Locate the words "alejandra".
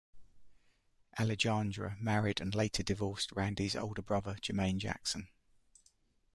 1.19-1.95